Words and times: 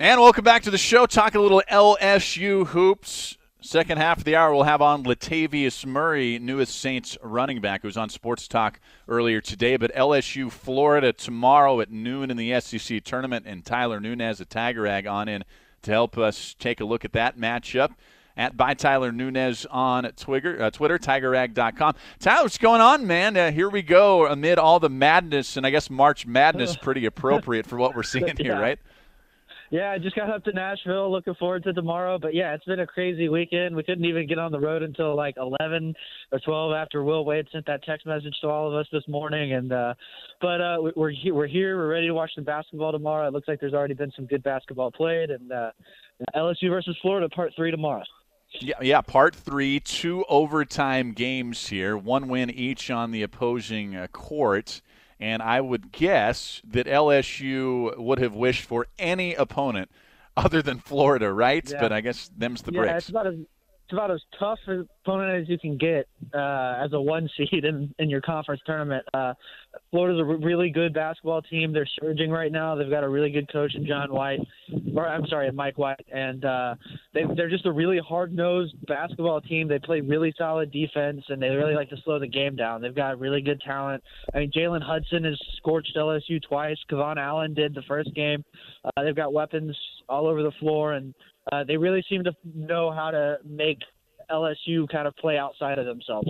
And 0.00 0.20
welcome 0.20 0.44
back 0.44 0.62
to 0.62 0.70
the 0.70 0.78
show. 0.78 1.06
Talking 1.06 1.40
a 1.40 1.42
little 1.42 1.62
LSU 1.68 2.68
hoops. 2.68 3.36
Second 3.60 3.98
half 3.98 4.18
of 4.18 4.24
the 4.24 4.36
hour, 4.36 4.54
we'll 4.54 4.62
have 4.62 4.80
on 4.80 5.02
Latavius 5.02 5.84
Murray, 5.84 6.38
newest 6.38 6.78
Saints 6.80 7.18
running 7.20 7.60
back, 7.60 7.82
who 7.82 7.88
was 7.88 7.96
on 7.96 8.08
Sports 8.08 8.46
Talk 8.46 8.78
earlier 9.08 9.40
today. 9.40 9.76
But 9.76 9.92
LSU, 9.96 10.52
Florida 10.52 11.12
tomorrow 11.12 11.80
at 11.80 11.90
noon 11.90 12.30
in 12.30 12.36
the 12.36 12.60
SEC 12.60 13.02
tournament, 13.02 13.44
and 13.48 13.64
Tyler 13.64 13.98
Nunez, 13.98 14.40
a 14.40 14.44
Tiger 14.44 14.82
Rag, 14.82 15.08
on 15.08 15.28
in 15.28 15.42
to 15.82 15.90
help 15.90 16.16
us 16.16 16.54
take 16.60 16.80
a 16.80 16.84
look 16.84 17.04
at 17.04 17.12
that 17.14 17.36
matchup. 17.36 17.90
At 18.36 18.56
by 18.56 18.74
Tyler 18.74 19.10
Nunez 19.10 19.66
on 19.68 20.04
Twitter, 20.12 20.62
uh, 20.62 20.70
Twitter, 20.70 20.96
TigerRag.com. 20.96 21.96
Tyler, 22.20 22.44
what's 22.44 22.56
going 22.56 22.80
on, 22.80 23.04
man? 23.04 23.36
Uh, 23.36 23.50
here 23.50 23.68
we 23.68 23.82
go 23.82 24.28
amid 24.28 24.60
all 24.60 24.78
the 24.78 24.88
madness, 24.88 25.56
and 25.56 25.66
I 25.66 25.70
guess 25.70 25.90
March 25.90 26.24
Madness 26.24 26.76
pretty 26.82 27.04
appropriate 27.04 27.66
for 27.66 27.76
what 27.76 27.96
we're 27.96 28.04
seeing 28.04 28.36
here, 28.36 28.52
Yeah. 28.52 28.60
right? 28.60 28.78
Yeah, 29.70 29.90
I 29.90 29.98
just 29.98 30.16
got 30.16 30.30
up 30.30 30.44
to 30.44 30.52
Nashville. 30.52 31.12
Looking 31.12 31.34
forward 31.34 31.62
to 31.64 31.74
tomorrow. 31.74 32.18
But 32.18 32.34
yeah, 32.34 32.54
it's 32.54 32.64
been 32.64 32.80
a 32.80 32.86
crazy 32.86 33.28
weekend. 33.28 33.76
We 33.76 33.82
couldn't 33.82 34.04
even 34.06 34.26
get 34.26 34.38
on 34.38 34.50
the 34.50 34.58
road 34.60 34.82
until 34.82 35.14
like 35.14 35.34
11 35.36 35.94
or 36.32 36.38
12 36.40 36.72
after 36.72 37.04
Will 37.04 37.24
Wade 37.26 37.46
sent 37.52 37.66
that 37.66 37.84
text 37.84 38.06
message 38.06 38.34
to 38.40 38.48
all 38.48 38.68
of 38.68 38.74
us 38.74 38.86
this 38.92 39.06
morning. 39.08 39.52
And 39.52 39.70
uh, 39.72 39.92
but 40.40 40.60
uh, 40.62 40.78
we- 40.82 40.92
we're 40.96 41.12
we're 41.34 41.46
here. 41.46 41.76
We're 41.76 41.88
ready 41.88 42.06
to 42.06 42.14
watch 42.14 42.30
some 42.34 42.44
basketball 42.44 42.92
tomorrow. 42.92 43.28
It 43.28 43.34
looks 43.34 43.46
like 43.46 43.60
there's 43.60 43.74
already 43.74 43.94
been 43.94 44.12
some 44.16 44.24
good 44.24 44.42
basketball 44.42 44.90
played. 44.90 45.28
And 45.30 45.52
uh, 45.52 45.70
LSU 46.34 46.70
versus 46.70 46.96
Florida, 47.02 47.28
part 47.28 47.52
three 47.54 47.70
tomorrow. 47.70 48.04
Yeah, 48.60 48.76
yeah. 48.80 49.02
Part 49.02 49.36
three, 49.36 49.80
two 49.80 50.24
overtime 50.30 51.12
games 51.12 51.66
here, 51.68 51.94
one 51.98 52.28
win 52.28 52.48
each 52.48 52.90
on 52.90 53.10
the 53.10 53.22
opposing 53.22 53.94
uh, 53.94 54.06
court. 54.06 54.80
And 55.20 55.42
I 55.42 55.60
would 55.60 55.90
guess 55.90 56.62
that 56.64 56.86
LSU 56.86 57.96
would 57.98 58.18
have 58.20 58.34
wished 58.34 58.64
for 58.64 58.86
any 58.98 59.34
opponent 59.34 59.90
other 60.36 60.62
than 60.62 60.78
Florida, 60.78 61.32
right? 61.32 61.68
Yeah. 61.68 61.80
But 61.80 61.92
I 61.92 62.00
guess 62.00 62.30
them's 62.36 62.62
the 62.62 62.72
yeah, 62.72 62.80
breaks. 62.82 62.96
it's 62.98 63.08
about 63.08 63.26
as 63.26 63.34
about 63.92 64.10
as 64.10 64.20
tough 64.38 64.58
an 64.66 64.88
opponent 65.04 65.42
as 65.42 65.48
you 65.48 65.58
can 65.58 65.76
get 65.76 66.08
uh, 66.34 66.82
as 66.84 66.92
a 66.92 67.00
one 67.00 67.28
seed 67.36 67.64
in, 67.64 67.94
in 67.98 68.10
your 68.10 68.20
conference 68.20 68.60
tournament. 68.66 69.04
Uh, 69.14 69.34
Florida's 69.90 70.20
a 70.20 70.24
really 70.24 70.70
good 70.70 70.92
basketball 70.92 71.42
team. 71.42 71.72
They're 71.72 71.88
surging 72.00 72.30
right 72.30 72.52
now. 72.52 72.74
They've 72.74 72.90
got 72.90 73.04
a 73.04 73.08
really 73.08 73.30
good 73.30 73.50
coach 73.50 73.74
in 73.74 73.86
John 73.86 74.12
White, 74.12 74.40
or 74.94 75.08
I'm 75.08 75.26
sorry, 75.26 75.50
Mike 75.52 75.78
White, 75.78 76.04
and 76.12 76.44
uh, 76.44 76.74
they, 77.14 77.22
they're 77.36 77.48
just 77.48 77.66
a 77.66 77.72
really 77.72 77.98
hard-nosed 77.98 78.74
basketball 78.86 79.40
team. 79.40 79.68
They 79.68 79.78
play 79.78 80.00
really 80.00 80.34
solid 80.36 80.70
defense, 80.70 81.22
and 81.28 81.40
they 81.40 81.48
really 81.48 81.74
like 81.74 81.90
to 81.90 81.96
slow 82.04 82.18
the 82.18 82.26
game 82.26 82.56
down. 82.56 82.82
They've 82.82 82.94
got 82.94 83.18
really 83.18 83.40
good 83.40 83.60
talent. 83.60 84.02
I 84.34 84.40
mean, 84.40 84.50
Jalen 84.50 84.82
Hudson 84.82 85.24
has 85.24 85.38
scorched 85.56 85.96
LSU 85.96 86.42
twice. 86.42 86.76
KeVaughn 86.90 87.16
Allen 87.16 87.54
did 87.54 87.74
the 87.74 87.82
first 87.88 88.14
game. 88.14 88.44
Uh, 88.84 89.02
they've 89.02 89.16
got 89.16 89.32
weapons 89.32 89.76
all 90.08 90.26
over 90.26 90.42
the 90.42 90.52
floor, 90.52 90.92
and 90.94 91.14
uh, 91.52 91.64
they 91.64 91.76
really 91.76 92.04
seem 92.08 92.24
to 92.24 92.32
know 92.54 92.90
how 92.90 93.10
to 93.10 93.38
make 93.44 93.78
LSU 94.30 94.88
kind 94.88 95.06
of 95.06 95.16
play 95.16 95.38
outside 95.38 95.78
of 95.78 95.86
themselves. 95.86 96.28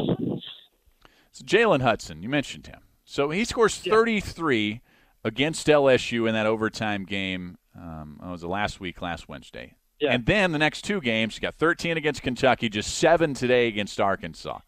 So 1.32 1.44
Jalen 1.44 1.82
Hudson, 1.82 2.22
you 2.22 2.28
mentioned 2.28 2.66
him. 2.66 2.80
So 3.04 3.30
he 3.30 3.44
scores 3.44 3.76
33 3.76 4.80
against 5.24 5.66
LSU 5.66 6.28
in 6.28 6.34
that 6.34 6.46
overtime 6.46 7.04
game. 7.04 7.58
Um, 7.76 8.20
it 8.22 8.28
was 8.28 8.40
the 8.40 8.48
last 8.48 8.80
week, 8.80 9.00
last 9.00 9.28
Wednesday. 9.28 9.74
Yeah. 10.00 10.12
And 10.12 10.26
then 10.26 10.52
the 10.52 10.58
next 10.58 10.82
two 10.82 11.00
games, 11.00 11.34
he 11.34 11.40
got 11.40 11.54
13 11.54 11.96
against 11.96 12.22
Kentucky, 12.22 12.68
just 12.68 12.96
seven 12.98 13.34
today 13.34 13.66
against 13.66 14.00
Arkansas. 14.00 14.60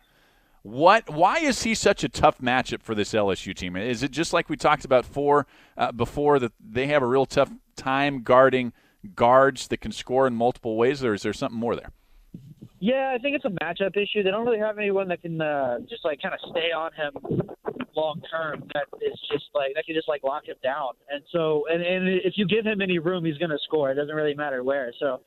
What? 0.62 1.08
Why 1.08 1.38
is 1.38 1.62
he 1.62 1.74
such 1.74 2.04
a 2.04 2.08
tough 2.08 2.38
matchup 2.38 2.82
for 2.82 2.94
this 2.94 3.12
LSU 3.14 3.54
team? 3.54 3.76
Is 3.76 4.02
it 4.02 4.10
just 4.10 4.32
like 4.32 4.48
we 4.48 4.56
talked 4.56 4.84
about 4.84 5.06
for 5.06 5.46
uh, 5.78 5.92
before 5.92 6.38
that 6.38 6.52
they 6.60 6.88
have 6.88 7.02
a 7.02 7.06
real 7.06 7.24
tough 7.24 7.50
time 7.76 8.22
guarding 8.22 8.72
guards 9.14 9.68
that 9.68 9.78
can 9.78 9.92
score 9.92 10.26
in 10.26 10.34
multiple 10.34 10.76
ways, 10.76 11.02
or 11.04 11.14
is 11.14 11.22
there 11.22 11.32
something 11.32 11.58
more 11.58 11.76
there? 11.76 11.92
Yeah, 12.80 13.12
I 13.14 13.18
think 13.18 13.36
it's 13.36 13.44
a 13.44 13.64
matchup 13.64 13.96
issue. 13.96 14.22
They 14.22 14.30
don't 14.30 14.46
really 14.46 14.58
have 14.58 14.78
anyone 14.78 15.08
that 15.08 15.20
can 15.20 15.40
uh, 15.40 15.80
just 15.88 16.04
like 16.04 16.20
kind 16.22 16.34
of 16.34 16.40
stay 16.50 16.72
on 16.72 16.90
him 16.92 17.40
long 17.94 18.22
term. 18.30 18.62
That 18.72 18.86
is 19.02 19.18
just 19.30 19.44
like 19.54 19.72
that 19.74 19.84
can 19.84 19.94
just 19.94 20.08
like 20.08 20.22
lock 20.24 20.46
him 20.46 20.56
down. 20.62 20.92
And 21.10 21.22
so, 21.30 21.64
and, 21.70 21.82
and 21.82 22.08
if 22.08 22.34
you 22.36 22.46
give 22.46 22.64
him 22.64 22.80
any 22.80 22.98
room, 22.98 23.24
he's 23.24 23.36
going 23.36 23.50
to 23.50 23.58
score. 23.64 23.90
It 23.90 23.96
doesn't 23.96 24.14
really 24.14 24.34
matter 24.34 24.64
where. 24.64 24.92
So, 24.98 25.20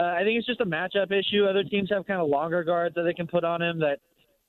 uh, 0.00 0.04
I 0.04 0.22
think 0.24 0.38
it's 0.38 0.46
just 0.46 0.60
a 0.60 0.66
matchup 0.66 1.12
issue. 1.12 1.44
Other 1.44 1.64
teams 1.64 1.90
have 1.90 2.06
kind 2.06 2.20
of 2.20 2.28
longer 2.28 2.64
guards 2.64 2.94
that 2.94 3.02
they 3.02 3.14
can 3.14 3.26
put 3.26 3.44
on 3.44 3.60
him 3.62 3.78
that. 3.80 3.98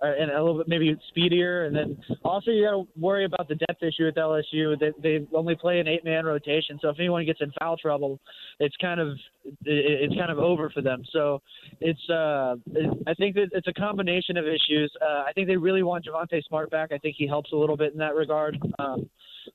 Are, 0.01 0.13
and 0.13 0.29
a 0.29 0.43
little 0.43 0.57
bit 0.57 0.67
maybe 0.67 0.95
speedier, 1.09 1.65
and 1.65 1.75
then 1.75 1.97
also 2.23 2.51
you 2.51 2.65
got 2.65 2.71
to 2.71 2.87
worry 2.99 3.23
about 3.23 3.47
the 3.47 3.55
depth 3.55 3.81
issue 3.81 4.05
with 4.05 4.15
LSU. 4.15 4.77
They, 4.77 4.91
they 5.01 5.25
only 5.33 5.55
play 5.55 5.79
an 5.79 5.87
eight-man 5.87 6.25
rotation, 6.25 6.77
so 6.81 6.89
if 6.89 6.97
anyone 6.99 7.25
gets 7.25 7.39
in 7.41 7.51
foul 7.59 7.77
trouble, 7.77 8.19
it's 8.59 8.75
kind 8.81 8.99
of 8.99 9.17
it's 9.63 10.15
kind 10.15 10.31
of 10.31 10.37
over 10.37 10.69
for 10.69 10.81
them. 10.81 11.03
So 11.11 11.41
it's 11.79 12.09
uh 12.09 12.55
I 13.07 13.13
think 13.13 13.35
that 13.35 13.47
it's 13.53 13.67
a 13.67 13.73
combination 13.73 14.37
of 14.37 14.45
issues. 14.45 14.91
Uh, 15.01 15.23
I 15.27 15.31
think 15.33 15.47
they 15.47 15.57
really 15.57 15.83
want 15.83 16.05
Javonte 16.05 16.43
Smart 16.45 16.69
back. 16.71 16.91
I 16.91 16.97
think 16.97 17.15
he 17.17 17.27
helps 17.27 17.51
a 17.53 17.55
little 17.55 17.77
bit 17.77 17.93
in 17.93 17.99
that 17.99 18.15
regard. 18.15 18.57
Um, 18.79 19.09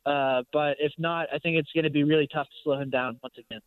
uh, 0.07 0.43
but 0.53 0.77
if 0.78 0.93
not, 0.99 1.27
I 1.34 1.39
think 1.39 1.57
it's 1.57 1.71
going 1.75 1.84
to 1.84 1.91
be 1.91 2.05
really 2.05 2.28
tough 2.33 2.47
to 2.47 2.55
slow 2.65 2.81
him 2.81 2.91
down 2.91 3.19
once 3.22 3.34
again. 3.39 3.61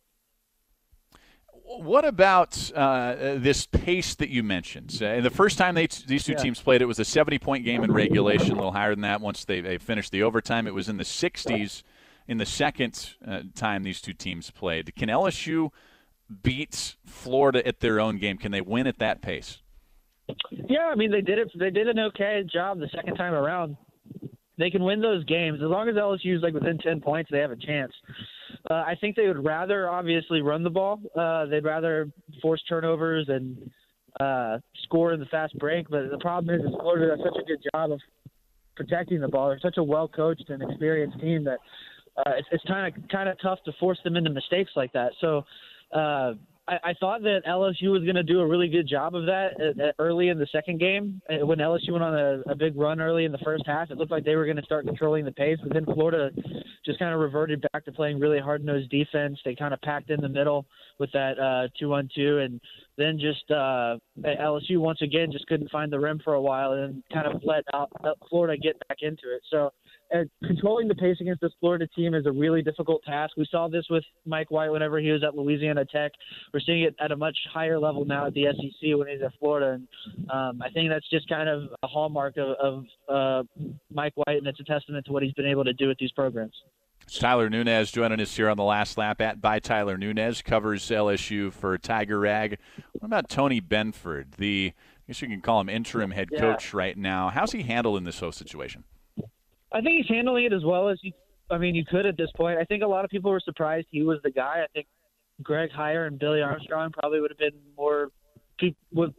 What 1.66 2.04
about 2.04 2.70
uh, 2.74 3.14
this 3.38 3.64
pace 3.66 4.14
that 4.16 4.28
you 4.28 4.42
mentioned? 4.42 5.00
Uh, 5.02 5.20
the 5.22 5.30
first 5.30 5.56
time 5.56 5.74
they, 5.74 5.86
these 5.86 6.24
two 6.24 6.32
Yeah. 6.32 6.38
teams 6.38 6.60
played, 6.60 6.82
it 6.82 6.86
was 6.86 6.98
a 6.98 7.04
70 7.06 7.38
point 7.38 7.64
game 7.64 7.82
in 7.82 7.90
regulation, 7.90 8.52
a 8.52 8.54
little 8.56 8.72
higher 8.72 8.90
than 8.94 9.00
that. 9.00 9.22
Once 9.22 9.44
they, 9.46 9.62
they 9.62 9.78
finished 9.78 10.12
the 10.12 10.22
overtime, 10.22 10.66
it 10.66 10.74
was 10.74 10.90
in 10.90 10.98
the 10.98 11.04
60s 11.04 11.82
in 12.28 12.36
the 12.36 12.44
second 12.46 13.14
uh, 13.26 13.40
time 13.54 13.82
these 13.82 14.02
two 14.02 14.12
teams 14.12 14.50
played. 14.50 14.94
Can 14.94 15.08
LSU 15.08 15.70
beat 16.42 16.96
Florida 17.06 17.66
at 17.66 17.80
their 17.80 17.98
own 17.98 18.18
game? 18.18 18.36
Can 18.36 18.52
they 18.52 18.60
win 18.60 18.86
at 18.86 18.98
that 18.98 19.22
pace? 19.22 19.58
Yeah, 20.50 20.86
I 20.90 20.94
mean 20.94 21.10
they 21.10 21.20
did 21.22 21.38
it. 21.38 21.50
They 21.58 21.70
did 21.70 21.88
an 21.88 21.98
okay 21.98 22.44
job 22.50 22.78
the 22.78 22.88
second 22.94 23.16
time 23.16 23.34
around. 23.34 23.76
They 24.56 24.70
can 24.70 24.82
win 24.84 25.00
those 25.00 25.24
games 25.24 25.60
as 25.62 25.68
long 25.68 25.88
as 25.88 25.96
LSU 25.96 26.36
is 26.36 26.42
like 26.42 26.54
within 26.54 26.78
ten 26.78 27.00
points. 27.00 27.30
They 27.30 27.40
have 27.40 27.50
a 27.50 27.56
chance. 27.56 27.92
Uh, 28.70 28.74
I 28.74 28.94
think 29.00 29.16
they 29.16 29.26
would 29.26 29.44
rather 29.44 29.88
obviously 29.90 30.40
run 30.40 30.62
the 30.62 30.70
ball. 30.70 31.00
Uh, 31.14 31.46
they'd 31.46 31.64
rather 31.64 32.10
force 32.40 32.62
turnovers 32.68 33.26
and 33.28 33.70
uh, 34.20 34.58
score 34.84 35.12
in 35.12 35.20
the 35.20 35.26
fast 35.26 35.58
break. 35.58 35.88
But 35.90 36.10
the 36.10 36.18
problem 36.18 36.54
is, 36.54 36.64
is 36.64 36.74
Florida 36.80 37.16
does 37.16 37.24
such 37.24 37.42
a 37.42 37.46
good 37.46 37.62
job 37.74 37.92
of 37.92 38.00
protecting 38.74 39.20
the 39.20 39.28
ball. 39.28 39.48
They're 39.48 39.60
such 39.60 39.76
a 39.76 39.82
well 39.82 40.08
coached 40.08 40.48
and 40.48 40.62
experienced 40.62 41.20
team 41.20 41.44
that 41.44 41.58
uh, 42.16 42.32
it's, 42.50 42.64
kind 42.64 42.94
of 42.94 43.08
kind 43.08 43.28
of 43.28 43.36
tough 43.42 43.58
to 43.66 43.72
force 43.78 43.98
them 44.04 44.16
into 44.16 44.30
mistakes 44.30 44.72
like 44.76 44.92
that. 44.92 45.12
So. 45.20 45.44
Uh, 45.92 46.34
I, 46.66 46.78
I 46.84 46.94
thought 46.98 47.22
that 47.22 47.42
LSU 47.46 47.90
was 47.90 48.02
going 48.02 48.14
to 48.14 48.22
do 48.22 48.40
a 48.40 48.46
really 48.46 48.68
good 48.68 48.88
job 48.88 49.14
of 49.14 49.26
that 49.26 49.50
uh, 49.60 49.82
uh, 49.82 49.92
early 49.98 50.28
in 50.28 50.38
the 50.38 50.46
second 50.52 50.80
game. 50.80 51.20
Uh, 51.28 51.44
When 51.46 51.58
LSU 51.58 51.92
went 51.92 52.04
on 52.04 52.14
a, 52.14 52.42
a 52.50 52.54
big 52.54 52.76
run 52.76 53.00
early 53.00 53.24
in 53.24 53.32
the 53.32 53.38
first 53.38 53.64
half, 53.66 53.90
it 53.90 53.98
looked 53.98 54.10
like 54.10 54.24
they 54.24 54.36
were 54.36 54.44
going 54.44 54.56
to 54.56 54.62
start 54.62 54.86
controlling 54.86 55.24
the 55.24 55.32
pace. 55.32 55.58
But 55.62 55.74
then 55.74 55.84
Florida 55.84 56.30
just 56.84 56.98
kind 56.98 57.12
of 57.12 57.20
reverted 57.20 57.64
back 57.72 57.84
to 57.84 57.92
playing 57.92 58.18
really 58.18 58.38
hard-nosed 58.38 58.90
defense. 58.90 59.38
They 59.44 59.54
kind 59.54 59.74
of 59.74 59.80
packed 59.82 60.10
in 60.10 60.20
the 60.20 60.28
middle 60.28 60.66
with 60.98 61.10
that 61.12 61.38
uh, 61.38 61.68
two-on-two, 61.78 62.38
and 62.38 62.60
then 62.96 63.18
just 63.18 63.50
uh, 63.50 63.96
LSU 64.24 64.78
once 64.78 65.02
again 65.02 65.32
just 65.32 65.46
couldn't 65.46 65.70
find 65.70 65.92
the 65.92 66.00
rim 66.00 66.20
for 66.22 66.34
a 66.34 66.40
while, 66.40 66.72
and 66.72 67.02
kind 67.12 67.26
of 67.26 67.42
let 67.44 67.64
out, 67.72 67.90
let 68.02 68.14
Florida 68.28 68.60
get 68.60 68.76
back 68.88 68.98
into 69.00 69.34
it. 69.34 69.42
So 69.50 69.70
controlling 70.44 70.88
the 70.88 70.94
pace 70.94 71.16
against 71.20 71.40
this 71.40 71.52
Florida 71.60 71.86
team 71.96 72.14
is 72.14 72.26
a 72.26 72.32
really 72.32 72.62
difficult 72.62 73.02
task. 73.04 73.36
We 73.36 73.46
saw 73.50 73.68
this 73.68 73.84
with 73.90 74.04
Mike 74.26 74.50
White 74.50 74.70
whenever 74.70 74.98
he 74.98 75.10
was 75.10 75.22
at 75.22 75.34
Louisiana 75.36 75.84
Tech. 75.84 76.12
We're 76.52 76.60
seeing 76.60 76.82
it 76.82 76.94
at 77.00 77.12
a 77.12 77.16
much 77.16 77.36
higher 77.52 77.78
level 77.78 78.04
now 78.04 78.26
at 78.26 78.34
the 78.34 78.46
SEC 78.52 78.96
when 78.96 79.08
he's 79.08 79.22
at 79.22 79.32
Florida, 79.38 79.72
and 79.72 79.88
um, 80.30 80.62
I 80.62 80.70
think 80.70 80.90
that's 80.90 81.08
just 81.10 81.28
kind 81.28 81.48
of 81.48 81.62
a 81.82 81.86
hallmark 81.86 82.36
of, 82.36 82.56
of 82.58 82.84
uh, 83.08 83.42
Mike 83.92 84.12
White, 84.16 84.38
and 84.38 84.46
it's 84.46 84.60
a 84.60 84.64
testament 84.64 85.06
to 85.06 85.12
what 85.12 85.22
he's 85.22 85.32
been 85.34 85.46
able 85.46 85.64
to 85.64 85.72
do 85.72 85.88
with 85.88 85.98
these 85.98 86.12
programs. 86.12 86.54
It's 87.02 87.18
Tyler 87.18 87.50
Nunez 87.50 87.90
joining 87.90 88.18
us 88.20 88.34
here 88.34 88.48
on 88.48 88.56
the 88.56 88.64
last 88.64 88.96
lap 88.96 89.20
at 89.20 89.40
by 89.40 89.58
Tyler 89.58 89.98
Nunez 89.98 90.40
covers 90.40 90.82
LSU 90.88 91.52
for 91.52 91.76
Tiger 91.76 92.18
Rag. 92.18 92.58
What 92.92 93.06
about 93.06 93.28
Tony 93.28 93.60
Benford, 93.60 94.36
the 94.36 94.72
I 94.74 95.02
guess 95.08 95.20
you 95.20 95.28
can 95.28 95.42
call 95.42 95.60
him 95.60 95.68
interim 95.68 96.12
head 96.12 96.30
Yeah. 96.32 96.40
coach 96.40 96.72
right 96.72 96.96
now? 96.96 97.28
How's 97.28 97.52
he 97.52 97.62
handling 97.62 98.04
this 98.04 98.20
whole 98.20 98.32
situation? 98.32 98.84
I 99.74 99.80
think 99.80 99.96
he's 100.06 100.08
handling 100.08 100.44
it 100.44 100.52
as 100.52 100.64
well 100.64 100.88
as 100.88 100.98
you. 101.02 101.12
I 101.50 101.58
mean, 101.58 101.74
you 101.74 101.84
could 101.84 102.06
at 102.06 102.16
this 102.16 102.30
point. 102.36 102.58
I 102.58 102.64
think 102.64 102.82
a 102.82 102.86
lot 102.86 103.04
of 103.04 103.10
people 103.10 103.30
were 103.30 103.40
surprised 103.40 103.86
he 103.90 104.02
was 104.02 104.18
the 104.24 104.30
guy. 104.30 104.62
I 104.62 104.66
think 104.72 104.86
Greg 105.42 105.70
Heiar 105.76 106.06
and 106.06 106.18
Billy 106.18 106.40
Armstrong 106.40 106.90
probably 106.92 107.20
would 107.20 107.30
have 107.30 107.38
been 107.38 107.60
more 107.76 108.08
would 108.92 109.12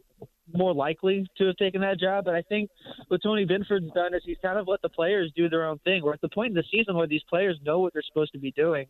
more 0.54 0.72
likely 0.72 1.26
to 1.36 1.46
have 1.46 1.56
taken 1.56 1.80
that 1.82 2.00
job. 2.00 2.24
But 2.24 2.34
I 2.34 2.42
think 2.42 2.70
what 3.08 3.22
Tony 3.22 3.46
Benford's 3.46 3.92
done 3.94 4.14
is 4.14 4.22
he's 4.24 4.38
kind 4.42 4.58
of 4.58 4.66
let 4.66 4.82
the 4.82 4.88
players 4.88 5.30
do 5.36 5.48
their 5.48 5.66
own 5.66 5.78
thing. 5.80 6.02
We're 6.02 6.14
at 6.14 6.20
the 6.20 6.28
point 6.28 6.50
in 6.50 6.54
the 6.54 6.64
season 6.70 6.96
where 6.96 7.06
these 7.06 7.22
players 7.28 7.58
know 7.64 7.80
what 7.80 7.92
they're 7.92 8.02
supposed 8.02 8.32
to 8.32 8.38
be 8.38 8.52
doing, 8.52 8.86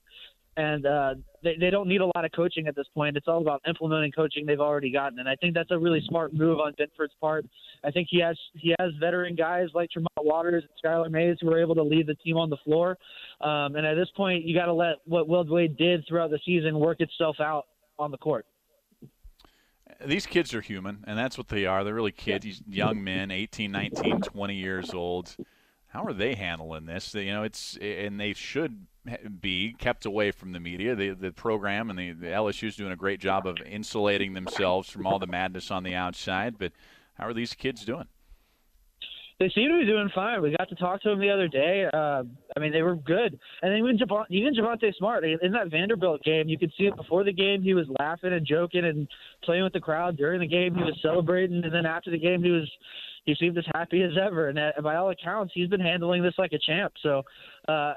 and 0.56 0.86
uh, 0.86 1.14
they 1.42 1.56
they 1.58 1.70
don't 1.70 1.88
need 1.88 2.00
a 2.00 2.06
lot 2.06 2.24
of 2.24 2.32
coaching 2.32 2.66
at 2.66 2.74
this 2.74 2.86
point. 2.94 3.16
It's 3.16 3.28
all 3.28 3.40
about 3.40 3.60
implementing 3.68 4.12
coaching 4.12 4.46
they've 4.46 4.60
already 4.60 4.90
gotten, 4.90 5.18
and 5.18 5.28
I 5.28 5.36
think 5.36 5.54
that's 5.54 5.70
a 5.70 5.78
really 5.78 6.02
smart 6.08 6.32
move 6.32 6.58
on 6.60 6.72
Benford's 6.74 7.14
part. 7.20 7.46
I 7.84 7.90
think 7.90 8.08
he 8.10 8.20
has 8.20 8.38
he 8.54 8.74
has 8.78 8.92
veteran 9.00 9.34
guys 9.34 9.68
like 9.74 9.90
Tremont 9.90 10.10
Waters 10.20 10.64
and 10.64 10.72
Skylar 10.82 11.10
Mays 11.10 11.36
who 11.40 11.50
are 11.50 11.60
able 11.60 11.74
to 11.74 11.82
lead 11.82 12.06
the 12.06 12.14
team 12.16 12.36
on 12.36 12.50
the 12.50 12.58
floor, 12.64 12.96
um, 13.40 13.76
and 13.76 13.86
at 13.86 13.94
this 13.94 14.08
point 14.16 14.44
you 14.44 14.56
got 14.56 14.66
to 14.66 14.72
let 14.72 14.96
what 15.04 15.28
Will 15.28 15.44
Wade 15.46 15.76
did 15.76 16.04
throughout 16.08 16.30
the 16.30 16.40
season 16.44 16.78
work 16.78 17.00
itself 17.00 17.36
out 17.40 17.66
on 17.98 18.10
the 18.10 18.18
court 18.18 18.46
these 20.04 20.26
kids 20.26 20.52
are 20.52 20.60
human, 20.60 21.04
and 21.06 21.18
that's 21.18 21.38
what 21.38 21.48
they 21.48 21.64
are. 21.64 21.82
They're 21.82 21.94
really 21.94 22.12
kids, 22.12 22.44
these 22.44 22.62
young 22.68 23.02
men, 23.02 23.30
18, 23.30 23.72
19, 23.72 24.20
20 24.20 24.54
years 24.54 24.92
old. 24.92 25.34
How 25.96 26.04
are 26.04 26.12
they 26.12 26.34
handling 26.34 26.84
this? 26.84 27.14
You 27.14 27.32
know, 27.32 27.42
it's 27.42 27.78
and 27.80 28.20
they 28.20 28.34
should 28.34 28.86
be 29.40 29.74
kept 29.78 30.04
away 30.04 30.30
from 30.30 30.52
the 30.52 30.60
media. 30.60 30.94
The 30.94 31.14
the 31.14 31.32
program 31.32 31.88
and 31.88 31.98
the, 31.98 32.12
the 32.12 32.26
LSU 32.26 32.68
is 32.68 32.76
doing 32.76 32.92
a 32.92 32.96
great 32.96 33.18
job 33.18 33.46
of 33.46 33.56
insulating 33.64 34.34
themselves 34.34 34.90
from 34.90 35.06
all 35.06 35.18
the 35.18 35.26
madness 35.26 35.70
on 35.70 35.84
the 35.84 35.94
outside. 35.94 36.58
But 36.58 36.72
how 37.14 37.26
are 37.26 37.32
these 37.32 37.54
kids 37.54 37.82
doing? 37.82 38.08
They 39.40 39.48
seem 39.54 39.70
to 39.70 39.78
be 39.78 39.86
doing 39.86 40.10
fine. 40.14 40.42
We 40.42 40.54
got 40.58 40.68
to 40.68 40.74
talk 40.74 41.00
to 41.02 41.08
them 41.08 41.18
the 41.18 41.30
other 41.30 41.48
day. 41.48 41.86
Uh, 41.90 42.24
I 42.54 42.60
mean, 42.60 42.72
they 42.72 42.82
were 42.82 42.96
good. 42.96 43.38
And 43.62 43.78
even 43.78 43.96
Javon, 43.96 44.24
even 44.28 44.54
Javonte 44.54 44.94
Smart 44.96 45.24
in 45.24 45.52
that 45.52 45.70
Vanderbilt 45.70 46.22
game, 46.24 46.48
you 46.48 46.58
could 46.58 46.72
see 46.76 46.84
it 46.84 46.96
before 46.96 47.24
the 47.24 47.32
game. 47.32 47.62
He 47.62 47.72
was 47.72 47.86
laughing 47.98 48.34
and 48.34 48.46
joking 48.46 48.84
and 48.84 49.08
playing 49.44 49.64
with 49.64 49.72
the 49.72 49.80
crowd. 49.80 50.18
During 50.18 50.40
the 50.40 50.46
game, 50.46 50.74
he 50.74 50.82
was 50.82 50.98
celebrating, 51.00 51.64
and 51.64 51.72
then 51.72 51.86
after 51.86 52.10
the 52.10 52.18
game, 52.18 52.42
he 52.42 52.50
was 52.50 52.70
he 53.26 53.34
seemed 53.34 53.58
as 53.58 53.64
happy 53.74 54.02
as 54.02 54.12
ever. 54.20 54.48
And 54.48 54.58
uh, 54.58 54.72
by 54.82 54.96
all 54.96 55.10
accounts, 55.10 55.52
he's 55.54 55.68
been 55.68 55.80
handling 55.80 56.22
this 56.22 56.34
like 56.38 56.52
a 56.52 56.58
champ. 56.58 56.94
So, 57.02 57.22
uh, 57.68 57.94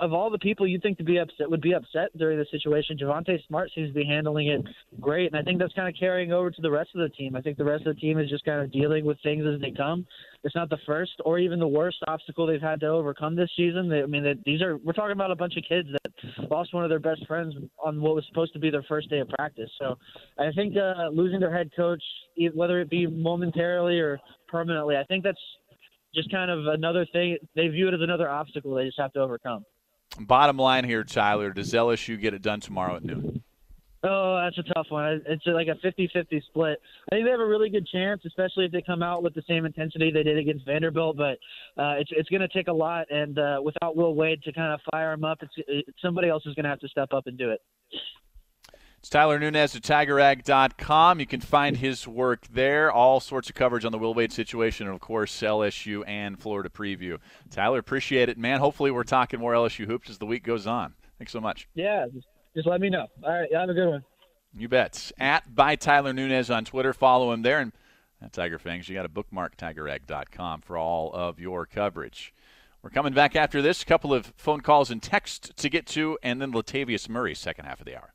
of 0.00 0.12
all 0.12 0.30
the 0.30 0.38
people 0.38 0.66
you 0.66 0.78
think 0.80 0.98
to 0.98 1.04
be 1.04 1.18
upset 1.18 1.48
would 1.48 1.60
be 1.60 1.74
upset 1.74 2.16
during 2.16 2.38
the 2.38 2.46
situation, 2.50 2.98
Javonte 2.98 3.38
Smart 3.46 3.70
seems 3.74 3.88
to 3.88 3.94
be 3.94 4.04
handling 4.04 4.48
it 4.48 4.62
great, 5.00 5.32
and 5.32 5.36
I 5.36 5.42
think 5.42 5.58
that's 5.58 5.72
kind 5.74 5.88
of 5.88 5.94
carrying 5.98 6.32
over 6.32 6.50
to 6.50 6.62
the 6.62 6.70
rest 6.70 6.90
of 6.94 7.00
the 7.00 7.08
team. 7.08 7.36
I 7.36 7.40
think 7.40 7.56
the 7.56 7.64
rest 7.64 7.86
of 7.86 7.94
the 7.94 8.00
team 8.00 8.18
is 8.18 8.28
just 8.28 8.44
kind 8.44 8.60
of 8.60 8.72
dealing 8.72 9.04
with 9.04 9.18
things 9.22 9.44
as 9.46 9.60
they 9.60 9.70
come. 9.70 10.06
It's 10.42 10.54
not 10.54 10.70
the 10.70 10.78
first 10.86 11.12
or 11.24 11.38
even 11.38 11.60
the 11.60 11.68
worst 11.68 11.98
obstacle 12.08 12.46
they've 12.46 12.60
had 12.60 12.80
to 12.80 12.86
overcome 12.86 13.36
this 13.36 13.50
season. 13.56 13.88
They, 13.88 14.02
I 14.02 14.06
mean, 14.06 14.24
they, 14.24 14.34
these 14.44 14.60
are 14.60 14.76
we're 14.78 14.92
talking 14.92 15.12
about 15.12 15.30
a 15.30 15.36
bunch 15.36 15.56
of 15.56 15.62
kids 15.68 15.88
that 15.92 16.50
lost 16.50 16.74
one 16.74 16.82
of 16.82 16.90
their 16.90 16.98
best 16.98 17.24
friends 17.26 17.54
on 17.84 18.00
what 18.00 18.16
was 18.16 18.24
supposed 18.28 18.52
to 18.54 18.58
be 18.58 18.70
their 18.70 18.84
first 18.88 19.08
day 19.08 19.20
of 19.20 19.28
practice. 19.28 19.70
So, 19.80 19.96
I 20.38 20.50
think 20.52 20.76
uh, 20.76 21.08
losing 21.12 21.38
their 21.38 21.54
head 21.54 21.70
coach, 21.76 22.02
whether 22.54 22.80
it 22.80 22.90
be 22.90 23.06
momentarily 23.06 24.00
or 24.00 24.18
permanently. 24.48 24.96
I 24.96 25.04
think 25.04 25.24
that's 25.24 25.40
just 26.14 26.30
kind 26.30 26.50
of 26.50 26.66
another 26.66 27.06
thing. 27.12 27.38
They 27.54 27.68
view 27.68 27.88
it 27.88 27.94
as 27.94 28.00
another 28.00 28.28
obstacle 28.28 28.74
they 28.74 28.84
just 28.84 28.98
have 28.98 29.12
to 29.14 29.20
overcome. 29.20 29.64
Bottom 30.20 30.58
line 30.58 30.84
here, 30.84 31.04
Tyler, 31.04 31.52
does 31.52 31.72
LSU 31.72 32.20
get 32.20 32.34
it 32.34 32.42
done 32.42 32.60
tomorrow 32.60 32.96
at 32.96 33.04
noon? 33.04 33.42
Oh, 34.04 34.36
that's 34.42 34.58
a 34.58 34.74
tough 34.74 34.86
one. 34.88 35.22
It's 35.26 35.46
like 35.46 35.68
a 35.68 35.86
50-50 35.86 36.42
split. 36.46 36.80
I 37.10 37.14
think 37.14 37.24
they 37.24 37.30
have 37.30 37.38
a 37.38 37.46
really 37.46 37.70
good 37.70 37.86
chance, 37.86 38.20
especially 38.26 38.64
if 38.64 38.72
they 38.72 38.82
come 38.82 39.00
out 39.00 39.22
with 39.22 39.32
the 39.32 39.44
same 39.48 39.64
intensity 39.64 40.10
they 40.10 40.24
did 40.24 40.38
against 40.38 40.66
Vanderbilt. 40.66 41.16
But 41.16 41.38
uh, 41.80 41.94
it's 41.98 42.10
it's 42.10 42.28
going 42.28 42.40
to 42.40 42.48
take 42.48 42.66
a 42.66 42.72
lot, 42.72 43.06
and 43.10 43.38
uh, 43.38 43.60
without 43.62 43.94
Will 43.94 44.16
Wade 44.16 44.42
to 44.42 44.52
kind 44.52 44.72
of 44.72 44.80
fire 44.90 45.12
him 45.12 45.24
up, 45.24 45.38
it's, 45.40 45.52
it, 45.68 45.94
somebody 46.02 46.28
else 46.28 46.44
is 46.46 46.54
going 46.56 46.64
to 46.64 46.70
have 46.70 46.80
to 46.80 46.88
step 46.88 47.12
up 47.12 47.28
and 47.28 47.38
do 47.38 47.50
it. 47.50 47.60
It's 49.02 49.08
Tyler 49.08 49.40
Nunez 49.40 49.74
at 49.74 49.82
TigerRag.com. 49.82 51.18
You 51.18 51.26
can 51.26 51.40
find 51.40 51.76
his 51.76 52.06
work 52.06 52.46
there. 52.46 52.92
All 52.92 53.18
sorts 53.18 53.48
of 53.48 53.56
coverage 53.56 53.84
on 53.84 53.90
the 53.90 53.98
Will 53.98 54.14
Wade 54.14 54.32
situation, 54.32 54.86
and 54.86 54.94
of 54.94 55.00
course, 55.00 55.36
LSU 55.42 56.04
and 56.06 56.38
Florida 56.38 56.68
preview. 56.68 57.18
Tyler, 57.50 57.80
appreciate 57.80 58.28
it, 58.28 58.38
man. 58.38 58.60
Hopefully, 58.60 58.92
we're 58.92 59.02
talking 59.02 59.40
more 59.40 59.54
LSU 59.54 59.86
hoops 59.86 60.08
as 60.08 60.18
the 60.18 60.24
week 60.24 60.44
goes 60.44 60.68
on. 60.68 60.94
Thanks 61.18 61.32
so 61.32 61.40
much. 61.40 61.66
Yeah, 61.74 62.06
just, 62.14 62.28
just 62.54 62.68
let 62.68 62.80
me 62.80 62.90
know. 62.90 63.08
All 63.24 63.32
right, 63.32 63.52
have 63.52 63.68
a 63.68 63.74
good 63.74 63.88
one. 63.88 64.04
You 64.56 64.68
bet. 64.68 65.10
At 65.18 65.52
by 65.52 65.74
Tyler 65.74 66.12
Nunez 66.12 66.48
on 66.48 66.64
Twitter. 66.64 66.92
Follow 66.92 67.32
him 67.32 67.42
there. 67.42 67.58
And 67.58 67.72
at 68.22 68.32
Tiger 68.32 68.60
Fangs, 68.60 68.88
you 68.88 68.94
got 68.94 69.02
to 69.02 69.08
bookmark 69.08 69.56
TigerRag.com 69.56 70.60
for 70.60 70.78
all 70.78 71.12
of 71.12 71.40
your 71.40 71.66
coverage. 71.66 72.32
We're 72.84 72.90
coming 72.90 73.14
back 73.14 73.34
after 73.34 73.60
this. 73.62 73.82
A 73.82 73.86
couple 73.86 74.14
of 74.14 74.32
phone 74.36 74.60
calls 74.60 74.92
and 74.92 75.02
text 75.02 75.56
to 75.56 75.68
get 75.68 75.88
to, 75.88 76.18
and 76.22 76.40
then 76.40 76.52
Latavius 76.52 77.08
Murray, 77.08 77.34
second 77.34 77.64
half 77.64 77.80
of 77.80 77.86
the 77.86 77.96
hour. 77.96 78.14